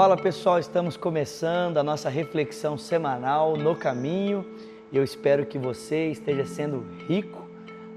Fala 0.00 0.16
pessoal, 0.16 0.58
estamos 0.58 0.96
começando 0.96 1.76
a 1.76 1.82
nossa 1.82 2.08
reflexão 2.08 2.78
semanal 2.78 3.54
no 3.54 3.76
caminho. 3.76 4.46
Eu 4.90 5.04
espero 5.04 5.44
que 5.44 5.58
você 5.58 6.06
esteja 6.06 6.46
sendo 6.46 6.86
rico 7.06 7.46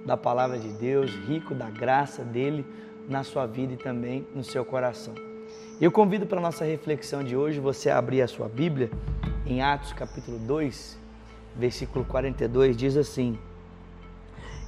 da 0.05 0.17
palavra 0.17 0.59
de 0.59 0.67
Deus, 0.73 1.09
rico 1.25 1.55
da 1.55 1.69
graça 1.69 2.21
dele 2.21 2.65
na 3.07 3.23
sua 3.23 3.45
vida 3.45 3.71
e 3.71 3.77
também 3.77 4.27
no 4.35 4.43
seu 4.43 4.65
coração. 4.65 5.15
Eu 5.79 5.93
convido 5.93 6.25
para 6.25 6.39
a 6.39 6.41
nossa 6.41 6.65
reflexão 6.65 7.23
de 7.23 7.37
hoje 7.37 7.61
você 7.61 7.89
abrir 7.89 8.21
a 8.21 8.27
sua 8.27 8.49
Bíblia 8.49 8.91
em 9.45 9.61
Atos 9.61 9.93
capítulo 9.93 10.37
2, 10.39 10.99
versículo 11.55 12.03
42, 12.03 12.75
diz 12.75 12.97
assim: 12.97 13.39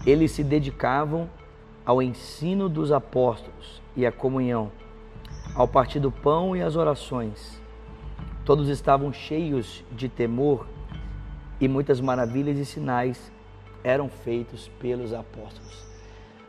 Eles 0.08 0.32
se 0.32 0.42
dedicavam 0.42 1.30
ao 1.86 2.02
ensino 2.02 2.70
dos 2.70 2.94
apóstolos 2.94 3.82
e 3.94 4.06
à 4.06 4.12
comunhão 4.12 4.72
ao 5.56 5.68
partir 5.68 6.00
do 6.00 6.12
pão 6.12 6.56
e 6.56 6.62
as 6.62 6.76
orações. 6.76 7.62
Todos 8.44 8.68
estavam 8.68 9.12
cheios 9.14 9.84
de 9.92 10.10
temor 10.10 10.68
e 11.60 11.68
muitas 11.68 12.02
maravilhas 12.02 12.60
e 12.60 12.66
sinais 12.66 13.32
eram 13.84 14.10
feitos 14.10 14.70
pelos 14.80 15.14
apóstolos. 15.14 15.86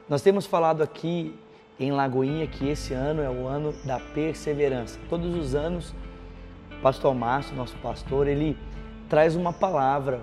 Nós 0.09 0.23
temos 0.23 0.45
falado 0.45 0.83
aqui 0.83 1.39
em 1.79 1.93
Lagoinha 1.93 2.47
que 2.47 2.69
esse 2.69 2.93
ano 2.93 3.23
é 3.23 3.31
o 3.31 3.47
ano 3.47 3.73
da 3.85 4.01
perseverança. 4.01 4.99
Todos 5.09 5.35
os 5.37 5.55
anos, 5.55 5.95
o 6.79 6.83
pastor 6.83 7.15
Márcio, 7.15 7.55
nosso 7.55 7.77
pastor, 7.77 8.27
ele 8.27 8.59
traz 9.09 9.37
uma 9.37 9.53
palavra 9.53 10.21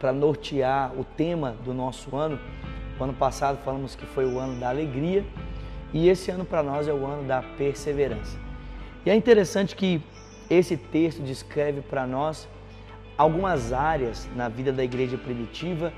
para 0.00 0.12
nortear 0.12 0.92
o 0.98 1.04
tema 1.04 1.52
do 1.64 1.72
nosso 1.72 2.16
ano. 2.16 2.38
O 2.98 3.04
ano 3.04 3.14
passado 3.14 3.58
falamos 3.64 3.94
que 3.94 4.06
foi 4.06 4.24
o 4.24 4.38
ano 4.38 4.58
da 4.58 4.68
alegria 4.70 5.24
e 5.92 6.08
esse 6.08 6.30
ano 6.30 6.44
para 6.44 6.62
nós 6.62 6.86
é 6.86 6.92
o 6.92 7.06
ano 7.06 7.26
da 7.26 7.42
perseverança. 7.42 8.38
E 9.04 9.10
é 9.10 9.14
interessante 9.14 9.74
que 9.74 10.02
esse 10.50 10.76
texto 10.76 11.22
descreve 11.22 11.80
para 11.80 12.06
nós 12.06 12.48
algumas 13.16 13.72
áreas 13.72 14.28
na 14.36 14.48
vida 14.48 14.72
da 14.72 14.84
igreja 14.84 15.16
primitiva 15.16 15.92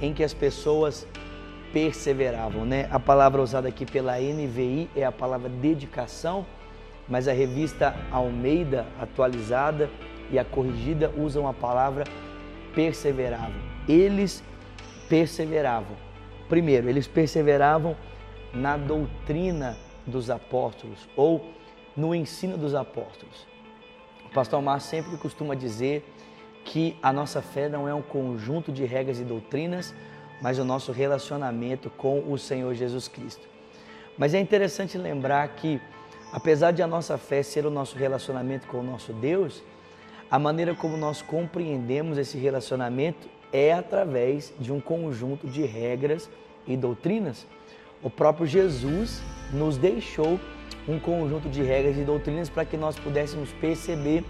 em 0.00 0.12
que 0.12 0.22
as 0.22 0.34
pessoas 0.34 1.06
perseveravam, 1.72 2.64
né? 2.64 2.88
A 2.90 2.98
palavra 2.98 3.42
usada 3.42 3.68
aqui 3.68 3.84
pela 3.84 4.18
NVI 4.18 4.88
é 4.96 5.04
a 5.04 5.12
palavra 5.12 5.48
dedicação, 5.48 6.46
mas 7.08 7.28
a 7.28 7.32
revista 7.32 7.94
Almeida 8.10 8.86
atualizada 9.00 9.90
e 10.30 10.38
a 10.38 10.44
corrigida 10.44 11.12
usam 11.16 11.46
a 11.48 11.52
palavra 11.52 12.04
perseveravam. 12.74 13.60
Eles 13.88 14.42
perseveravam. 15.08 15.96
Primeiro, 16.48 16.88
eles 16.88 17.06
perseveravam 17.06 17.96
na 18.52 18.76
doutrina 18.76 19.76
dos 20.06 20.30
apóstolos 20.30 21.08
ou 21.16 21.52
no 21.96 22.14
ensino 22.14 22.56
dos 22.56 22.74
apóstolos. 22.74 23.46
O 24.26 24.30
pastor 24.30 24.60
Mar 24.62 24.80
sempre 24.80 25.16
costuma 25.16 25.54
dizer 25.54 26.04
que 26.64 26.96
a 27.02 27.12
nossa 27.12 27.40
fé 27.40 27.68
não 27.68 27.88
é 27.88 27.94
um 27.94 28.02
conjunto 28.02 28.70
de 28.70 28.84
regras 28.84 29.18
e 29.18 29.24
doutrinas, 29.24 29.94
mas 30.40 30.58
o 30.58 30.64
nosso 30.64 30.92
relacionamento 30.92 31.90
com 31.90 32.30
o 32.30 32.38
Senhor 32.38 32.74
Jesus 32.74 33.08
Cristo. 33.08 33.46
Mas 34.16 34.34
é 34.34 34.40
interessante 34.40 34.98
lembrar 34.98 35.48
que, 35.48 35.80
apesar 36.32 36.72
de 36.72 36.82
a 36.82 36.86
nossa 36.86 37.16
fé 37.16 37.42
ser 37.42 37.64
o 37.64 37.70
nosso 37.70 37.96
relacionamento 37.96 38.66
com 38.66 38.78
o 38.78 38.82
nosso 38.82 39.12
Deus, 39.12 39.62
a 40.30 40.38
maneira 40.38 40.74
como 40.74 40.96
nós 40.96 41.22
compreendemos 41.22 42.18
esse 42.18 42.36
relacionamento 42.36 43.28
é 43.52 43.72
através 43.72 44.52
de 44.60 44.70
um 44.72 44.80
conjunto 44.80 45.46
de 45.46 45.64
regras 45.64 46.28
e 46.66 46.76
doutrinas 46.76 47.46
o 48.02 48.08
próprio 48.08 48.46
Jesus 48.46 49.22
nos 49.52 49.76
deixou 49.76 50.38
um 50.86 50.98
conjunto 50.98 51.48
de 51.48 51.62
regras 51.62 51.96
e 51.96 52.02
doutrinas 52.02 52.48
para 52.48 52.64
que 52.64 52.76
nós 52.76 52.98
pudéssemos 52.98 53.50
perceber 53.60 54.24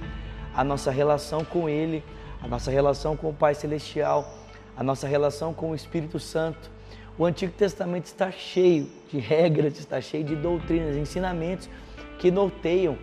a 0.54 0.64
nossa 0.64 0.90
relação 0.90 1.44
com 1.44 1.68
Ele, 1.68 2.02
a 2.42 2.48
nossa 2.48 2.70
relação 2.70 3.16
com 3.16 3.30
o 3.30 3.34
Pai 3.34 3.54
Celestial, 3.54 4.28
a 4.76 4.82
nossa 4.82 5.06
relação 5.06 5.52
com 5.52 5.70
o 5.70 5.74
Espírito 5.74 6.18
Santo. 6.18 6.70
O 7.16 7.24
Antigo 7.24 7.52
Testamento 7.52 8.06
está 8.06 8.30
cheio 8.30 8.88
de 9.10 9.18
regras, 9.18 9.78
está 9.78 10.00
cheio 10.00 10.24
de 10.24 10.36
doutrinas, 10.36 10.96
ensinamentos 10.96 11.68
que 12.18 12.30
norteiam 12.30 12.96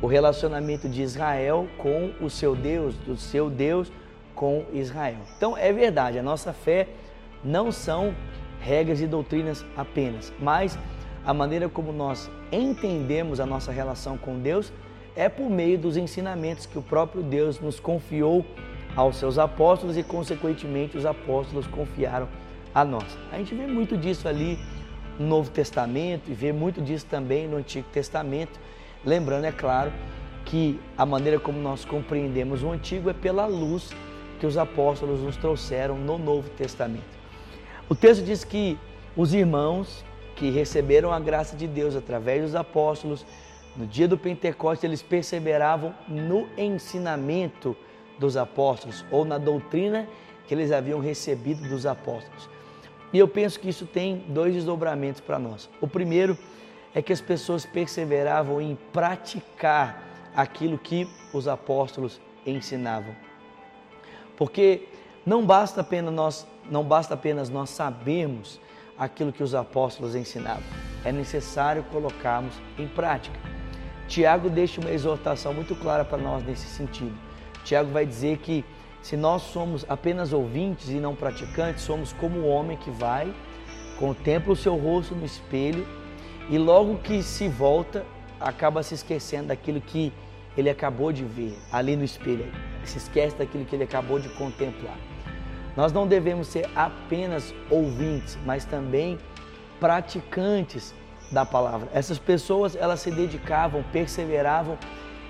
o 0.00 0.06
relacionamento 0.06 0.88
de 0.88 1.02
Israel 1.02 1.68
com 1.78 2.12
o 2.20 2.28
seu 2.28 2.54
Deus, 2.54 2.96
do 2.96 3.16
seu 3.16 3.48
Deus 3.48 3.90
com 4.34 4.64
Israel. 4.72 5.18
Então 5.36 5.56
é 5.56 5.72
verdade, 5.72 6.18
a 6.18 6.22
nossa 6.22 6.52
fé 6.52 6.88
não 7.42 7.72
são 7.72 8.14
regras 8.66 9.00
e 9.00 9.06
doutrinas 9.06 9.64
apenas, 9.76 10.32
mas 10.40 10.76
a 11.24 11.32
maneira 11.32 11.68
como 11.68 11.92
nós 11.92 12.28
entendemos 12.50 13.38
a 13.38 13.46
nossa 13.46 13.70
relação 13.70 14.18
com 14.18 14.40
Deus 14.40 14.72
é 15.14 15.28
por 15.28 15.48
meio 15.48 15.78
dos 15.78 15.96
ensinamentos 15.96 16.66
que 16.66 16.76
o 16.76 16.82
próprio 16.82 17.22
Deus 17.22 17.60
nos 17.60 17.78
confiou 17.78 18.44
aos 18.96 19.16
seus 19.16 19.38
apóstolos 19.38 19.96
e, 19.96 20.02
consequentemente, 20.02 20.96
os 20.96 21.06
apóstolos 21.06 21.66
confiaram 21.68 22.28
a 22.74 22.84
nós. 22.84 23.16
A 23.30 23.38
gente 23.38 23.54
vê 23.54 23.66
muito 23.66 23.96
disso 23.96 24.28
ali 24.28 24.58
no 25.18 25.26
Novo 25.26 25.50
Testamento 25.50 26.28
e 26.28 26.34
vê 26.34 26.52
muito 26.52 26.82
disso 26.82 27.06
também 27.06 27.46
no 27.46 27.56
Antigo 27.56 27.86
Testamento. 27.92 28.58
Lembrando, 29.04 29.44
é 29.44 29.52
claro, 29.52 29.92
que 30.44 30.78
a 30.96 31.06
maneira 31.06 31.38
como 31.38 31.58
nós 31.60 31.84
compreendemos 31.84 32.62
o 32.62 32.70
Antigo 32.70 33.10
é 33.10 33.12
pela 33.12 33.46
luz 33.46 33.90
que 34.40 34.46
os 34.46 34.58
apóstolos 34.58 35.20
nos 35.20 35.36
trouxeram 35.36 35.96
no 35.96 36.18
Novo 36.18 36.48
Testamento. 36.50 37.16
O 37.88 37.94
texto 37.94 38.24
diz 38.24 38.42
que 38.42 38.76
os 39.16 39.32
irmãos 39.32 40.04
que 40.34 40.50
receberam 40.50 41.12
a 41.12 41.20
graça 41.20 41.56
de 41.56 41.68
Deus 41.68 41.94
através 41.94 42.42
dos 42.42 42.54
apóstolos, 42.56 43.24
no 43.76 43.86
dia 43.86 44.08
do 44.08 44.18
Pentecostes, 44.18 44.82
eles 44.82 45.02
perseveravam 45.02 45.94
no 46.08 46.48
ensinamento 46.58 47.76
dos 48.18 48.36
apóstolos 48.36 49.04
ou 49.10 49.24
na 49.24 49.38
doutrina 49.38 50.08
que 50.48 50.54
eles 50.54 50.72
haviam 50.72 50.98
recebido 50.98 51.68
dos 51.68 51.86
apóstolos. 51.86 52.50
E 53.12 53.18
eu 53.18 53.28
penso 53.28 53.60
que 53.60 53.68
isso 53.68 53.86
tem 53.86 54.24
dois 54.28 54.52
desdobramentos 54.52 55.20
para 55.20 55.38
nós. 55.38 55.70
O 55.80 55.86
primeiro 55.86 56.36
é 56.92 57.00
que 57.00 57.12
as 57.12 57.20
pessoas 57.20 57.64
perseveravam 57.64 58.60
em 58.60 58.76
praticar 58.92 60.02
aquilo 60.34 60.76
que 60.76 61.08
os 61.32 61.46
apóstolos 61.46 62.20
ensinavam. 62.44 63.14
Porque 64.36 64.88
não 65.26 65.44
basta 65.44 65.80
apenas 65.80 66.14
nós, 66.14 66.46
não 66.70 66.84
basta 66.84 67.14
apenas 67.14 67.50
nós 67.50 67.70
sabermos 67.70 68.60
aquilo 68.96 69.32
que 69.32 69.42
os 69.42 69.56
apóstolos 69.56 70.14
ensinavam. 70.14 70.62
É 71.04 71.10
necessário 71.10 71.82
colocarmos 71.90 72.54
em 72.78 72.86
prática. 72.86 73.36
Tiago 74.06 74.48
deixa 74.48 74.80
uma 74.80 74.90
exortação 74.90 75.52
muito 75.52 75.74
clara 75.74 76.04
para 76.04 76.16
nós 76.16 76.44
nesse 76.44 76.66
sentido. 76.66 77.12
Tiago 77.64 77.90
vai 77.90 78.06
dizer 78.06 78.38
que 78.38 78.64
se 79.02 79.16
nós 79.16 79.42
somos 79.42 79.84
apenas 79.88 80.32
ouvintes 80.32 80.90
e 80.90 81.00
não 81.00 81.14
praticantes, 81.16 81.82
somos 81.82 82.12
como 82.12 82.38
o 82.38 82.48
homem 82.48 82.76
que 82.76 82.90
vai, 82.90 83.34
contempla 83.98 84.52
o 84.52 84.56
seu 84.56 84.76
rosto 84.76 85.14
no 85.16 85.24
espelho 85.24 85.84
e 86.48 86.56
logo 86.56 86.98
que 86.98 87.20
se 87.20 87.48
volta, 87.48 88.06
acaba 88.38 88.80
se 88.84 88.94
esquecendo 88.94 89.48
daquilo 89.48 89.80
que 89.80 90.12
ele 90.56 90.70
acabou 90.70 91.12
de 91.12 91.24
ver 91.24 91.58
ali 91.72 91.96
no 91.96 92.04
espelho. 92.04 92.46
Se 92.84 92.98
esquece 92.98 93.36
daquilo 93.36 93.64
que 93.64 93.74
ele 93.74 93.84
acabou 93.84 94.20
de 94.20 94.28
contemplar. 94.30 94.96
Nós 95.76 95.92
não 95.92 96.06
devemos 96.06 96.48
ser 96.48 96.68
apenas 96.74 97.54
ouvintes, 97.70 98.38
mas 98.46 98.64
também 98.64 99.18
praticantes 99.78 100.94
da 101.30 101.44
palavra. 101.44 101.88
Essas 101.92 102.18
pessoas, 102.18 102.74
elas 102.74 103.00
se 103.00 103.10
dedicavam, 103.10 103.84
perseveravam 103.92 104.78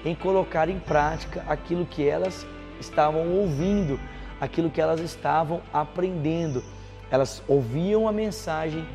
em 0.05 0.15
colocar 0.15 0.69
em 0.69 0.79
prática 0.79 1.45
aquilo 1.49 1.85
que 1.85 2.07
elas 2.07 2.47
estavam 2.79 3.29
ouvindo, 3.33 3.99
aquilo 4.41 4.71
que 4.71 4.81
elas 4.81 5.01
estavam 5.01 5.61
aprendendo. 5.73 6.63
Elas 7.11 7.43
ouviam 7.49 8.07
a 8.07 8.13
mensagem, 8.13 8.87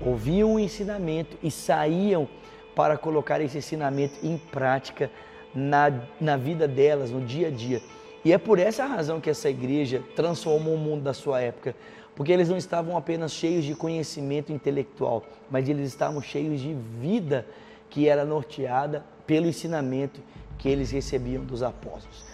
ouviam 0.00 0.54
o 0.54 0.60
ensinamento 0.60 1.36
e 1.42 1.50
saíam 1.50 2.28
para 2.74 2.96
colocar 2.96 3.40
esse 3.40 3.58
ensinamento 3.58 4.14
em 4.24 4.38
prática 4.38 5.10
na, 5.54 5.92
na 6.20 6.36
vida 6.36 6.68
delas, 6.68 7.10
no 7.10 7.20
dia 7.20 7.48
a 7.48 7.50
dia. 7.50 7.82
E 8.24 8.32
é 8.32 8.38
por 8.38 8.58
essa 8.58 8.84
razão 8.84 9.20
que 9.20 9.30
essa 9.30 9.48
igreja 9.48 10.02
transformou 10.14 10.74
o 10.74 10.78
mundo 10.78 11.02
da 11.02 11.14
sua 11.14 11.40
época, 11.40 11.74
porque 12.14 12.32
eles 12.32 12.48
não 12.48 12.56
estavam 12.56 12.96
apenas 12.96 13.32
cheios 13.32 13.64
de 13.64 13.74
conhecimento 13.74 14.52
intelectual, 14.52 15.24
mas 15.50 15.68
eles 15.68 15.88
estavam 15.88 16.20
cheios 16.20 16.60
de 16.60 16.74
vida 17.00 17.46
que 17.88 18.08
era 18.08 18.24
norteada 18.24 19.04
pelo 19.26 19.46
ensinamento 19.46 20.20
que 20.58 20.68
eles 20.68 20.90
recebiam 20.90 21.42
dos 21.44 21.62
apóstolos. 21.62 22.24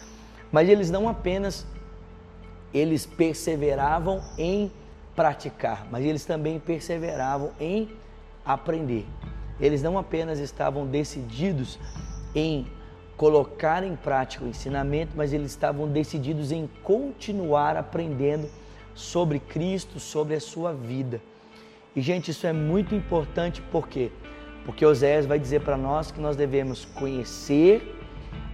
Mas 0.50 0.68
eles 0.68 0.90
não 0.90 1.08
apenas 1.08 1.66
eles 2.74 3.06
perseveravam 3.06 4.22
em 4.36 4.72
praticar, 5.14 5.86
mas 5.90 6.04
eles 6.04 6.24
também 6.24 6.58
perseveravam 6.58 7.52
em 7.58 7.88
aprender. 8.44 9.06
Eles 9.58 9.82
não 9.82 9.96
apenas 9.96 10.38
estavam 10.38 10.86
decididos 10.86 11.78
em 12.34 12.66
colocar 13.16 13.82
em 13.82 13.96
prática 13.96 14.44
o 14.44 14.48
ensinamento, 14.48 15.12
mas 15.16 15.32
eles 15.32 15.50
estavam 15.50 15.88
decididos 15.88 16.52
em 16.52 16.68
continuar 16.82 17.76
aprendendo 17.76 18.48
sobre 18.94 19.38
Cristo, 19.38 19.98
sobre 19.98 20.34
a 20.34 20.40
sua 20.40 20.72
vida. 20.72 21.20
E, 21.94 22.00
gente, 22.00 22.30
isso 22.30 22.46
é 22.46 22.52
muito 22.52 22.94
importante, 22.94 23.62
por 23.62 23.88
quê? 23.88 24.10
Porque 24.64 24.84
Oséias 24.84 25.26
vai 25.26 25.38
dizer 25.38 25.62
para 25.62 25.76
nós 25.76 26.10
que 26.10 26.20
nós 26.20 26.36
devemos 26.36 26.84
conhecer, 26.84 27.94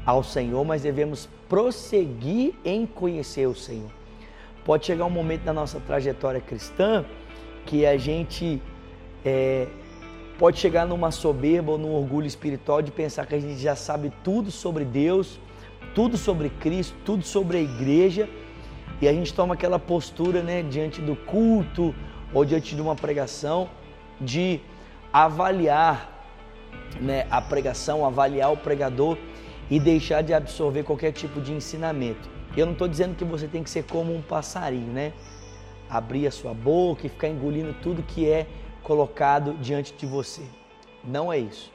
ao 0.05 0.23
Senhor, 0.23 0.65
mas 0.65 0.83
devemos 0.83 1.29
prosseguir 1.49 2.55
em 2.65 2.87
conhecer 2.87 3.47
o 3.47 3.55
Senhor. 3.55 3.91
Pode 4.65 4.87
chegar 4.87 5.05
um 5.05 5.11
momento 5.11 5.45
na 5.45 5.53
nossa 5.53 5.81
trajetória 5.81 6.41
cristã 6.41 7.05
que 7.67 7.87
a 7.87 7.97
gente 7.97 8.61
é, 9.25 9.69
pode 10.43 10.59
chegar 10.59 10.89
numa 10.89 11.13
soberba 11.13 11.71
ou 11.71 11.79
num 11.79 11.95
orgulho 11.95 12.27
espiritual 12.27 12.83
de 12.83 12.91
pensar 12.91 13.27
que 13.27 13.35
a 13.37 13.39
gente 13.39 13.61
já 13.61 13.77
sabe 13.77 14.13
tudo 14.25 14.51
sobre 14.51 14.85
Deus, 14.85 15.39
tudo 15.95 16.17
sobre 16.17 16.51
Cristo, 16.51 16.97
tudo 17.05 17.23
sobre 17.23 17.59
a 17.59 17.61
igreja, 17.61 18.29
e 19.01 19.07
a 19.07 19.13
gente 19.13 19.33
toma 19.33 19.55
aquela 19.55 19.79
postura 19.79 20.43
né, 20.43 20.65
diante 20.65 21.01
do 21.01 21.15
culto 21.15 21.95
ou 22.35 22.45
diante 22.45 22.75
de 22.75 22.83
uma 22.83 22.97
pregação 22.97 23.71
de 24.21 24.59
avaliar 25.13 26.27
né, 27.01 27.25
a 27.31 27.41
pregação, 27.41 28.05
avaliar 28.05 28.53
o 28.53 28.57
pregador 28.57 29.17
e 29.71 29.79
deixar 29.79 30.23
de 30.23 30.35
absorver 30.35 30.83
qualquer 30.83 31.13
tipo 31.13 31.41
de 31.41 31.53
ensinamento. 31.53 32.29
Eu 32.57 32.67
não 32.67 32.73
estou 32.73 32.89
dizendo 32.89 33.15
que 33.15 33.25
você 33.25 33.47
tem 33.47 33.63
que 33.63 33.71
ser 33.71 33.85
como 33.85 34.13
um 34.13 34.21
passarinho, 34.21 34.93
né? 34.93 35.13
Abrir 35.89 36.27
a 36.27 36.33
sua 36.33 36.53
boca 36.53 37.07
e 37.07 37.09
ficar 37.09 37.29
engolindo 37.29 37.73
tudo 37.81 38.03
que 38.03 38.29
é 38.29 38.49
colocado 38.83 39.55
diante 39.55 39.93
de 39.93 40.07
você. 40.07 40.43
Não 41.05 41.33
é 41.33 41.39
isso. 41.39 41.73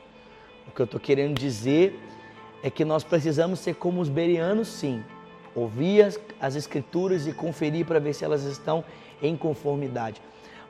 O 0.68 0.72
que 0.72 0.82
eu 0.82 0.86
estou 0.86 1.00
querendo 1.00 1.40
dizer 1.40 2.00
é 2.62 2.70
que 2.70 2.84
nós 2.84 3.04
precisamos 3.04 3.60
ser 3.60 3.76
como 3.76 4.02
os 4.02 4.10
berianos, 4.10 4.68
sim. 4.68 5.04
Ouvir 5.56 6.04
as, 6.04 6.20
as 6.40 6.56
escrituras 6.56 7.26
e 7.26 7.34
conferir 7.34 7.86
para 7.86 8.00
ver 8.00 8.14
se 8.14 8.24
elas 8.24 8.44
estão 8.44 8.84
em 9.22 9.36
conformidade. 9.36 10.22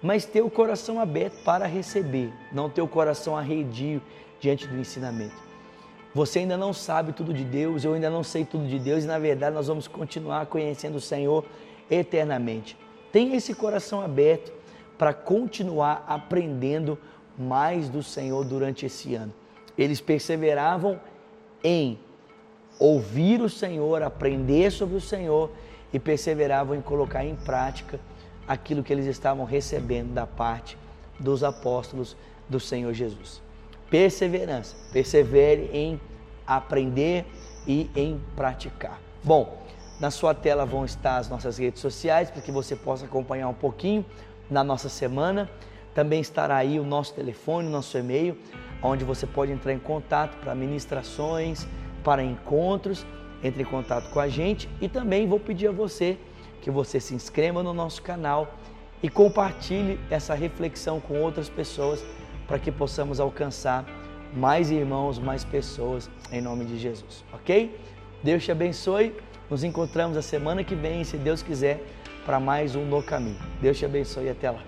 Mas 0.01 0.25
ter 0.25 0.41
o 0.41 0.49
coração 0.49 0.99
aberto 0.99 1.43
para 1.43 1.65
receber, 1.65 2.31
não 2.51 2.69
ter 2.69 2.81
o 2.81 2.87
coração 2.87 3.35
arredio 3.35 4.01
diante 4.39 4.67
do 4.67 4.77
ensinamento. 4.77 5.35
Você 6.13 6.39
ainda 6.39 6.57
não 6.57 6.73
sabe 6.73 7.11
tudo 7.11 7.33
de 7.33 7.43
Deus, 7.43 7.83
eu 7.83 7.93
ainda 7.93 8.09
não 8.09 8.23
sei 8.23 8.45
tudo 8.45 8.67
de 8.67 8.79
Deus 8.79 9.03
e 9.03 9.07
na 9.07 9.19
verdade 9.19 9.55
nós 9.55 9.67
vamos 9.67 9.87
continuar 9.87 10.45
conhecendo 10.45 10.95
o 10.95 11.01
Senhor 11.01 11.43
eternamente. 11.89 12.77
Tenha 13.11 13.35
esse 13.35 13.53
coração 13.53 14.01
aberto 14.01 14.51
para 14.97 15.13
continuar 15.13 16.03
aprendendo 16.07 16.97
mais 17.37 17.89
do 17.89 18.01
Senhor 18.01 18.43
durante 18.43 18.85
esse 18.85 19.13
ano. 19.15 19.33
Eles 19.77 20.01
perseveravam 20.01 20.99
em 21.63 21.99
ouvir 22.79 23.41
o 23.41 23.49
Senhor, 23.49 24.01
aprender 24.01 24.71
sobre 24.71 24.95
o 24.95 25.01
Senhor 25.01 25.51
e 25.93 25.99
perseveravam 25.99 26.75
em 26.75 26.81
colocar 26.81 27.23
em 27.23 27.35
prática 27.35 27.99
aquilo 28.47 28.83
que 28.83 28.91
eles 28.91 29.05
estavam 29.05 29.45
recebendo 29.45 30.13
da 30.13 30.25
parte 30.25 30.77
dos 31.19 31.43
apóstolos 31.43 32.15
do 32.49 32.59
Senhor 32.59 32.93
Jesus. 32.93 33.41
Perseverança, 33.89 34.75
persevere 34.91 35.69
em 35.73 35.99
aprender 36.45 37.25
e 37.67 37.89
em 37.95 38.19
praticar. 38.35 38.99
Bom, 39.23 39.61
na 39.99 40.11
sua 40.11 40.33
tela 40.33 40.65
vão 40.65 40.85
estar 40.85 41.17
as 41.17 41.29
nossas 41.29 41.57
redes 41.57 41.81
sociais 41.81 42.29
para 42.29 42.41
que 42.41 42.51
você 42.51 42.75
possa 42.75 43.05
acompanhar 43.05 43.47
um 43.47 43.53
pouquinho 43.53 44.05
na 44.49 44.63
nossa 44.63 44.89
semana. 44.89 45.49
Também 45.93 46.19
estará 46.19 46.57
aí 46.57 46.79
o 46.79 46.83
nosso 46.83 47.13
telefone, 47.13 47.67
o 47.67 47.71
nosso 47.71 47.97
e-mail, 47.97 48.37
onde 48.81 49.03
você 49.03 49.25
pode 49.25 49.51
entrar 49.51 49.73
em 49.73 49.79
contato 49.79 50.37
para 50.37 50.53
ministrações, 50.53 51.67
para 52.03 52.23
encontros. 52.23 53.05
Entre 53.43 53.61
em 53.61 53.65
contato 53.65 54.09
com 54.09 54.19
a 54.19 54.27
gente 54.27 54.67
e 54.81 54.89
também 54.89 55.27
vou 55.27 55.39
pedir 55.39 55.67
a 55.67 55.71
você 55.71 56.17
que 56.59 56.71
você 56.71 56.99
se 56.99 57.13
inscreva 57.13 57.61
no 57.61 57.71
nosso 57.71 58.01
canal 58.01 58.55
e 59.01 59.09
compartilhe 59.09 59.99
essa 60.09 60.33
reflexão 60.33 60.99
com 60.99 61.21
outras 61.21 61.47
pessoas 61.47 62.03
para 62.47 62.57
que 62.57 62.71
possamos 62.71 63.19
alcançar 63.19 63.85
mais 64.33 64.71
irmãos, 64.71 65.19
mais 65.19 65.43
pessoas 65.43 66.09
em 66.31 66.41
nome 66.41 66.65
de 66.65 66.79
Jesus, 66.79 67.23
ok? 67.31 67.79
Deus 68.23 68.43
te 68.43 68.51
abençoe. 68.51 69.15
Nos 69.49 69.63
encontramos 69.63 70.17
a 70.17 70.21
semana 70.21 70.63
que 70.63 70.75
vem, 70.75 71.03
se 71.03 71.15
Deus 71.15 71.41
quiser, 71.41 71.81
para 72.27 72.41
mais 72.41 72.75
um 72.75 72.83
No 72.83 73.01
Caminho. 73.01 73.37
Deus 73.61 73.77
te 73.77 73.85
abençoe 73.85 74.25
e 74.25 74.29
até 74.29 74.51
lá. 74.51 74.59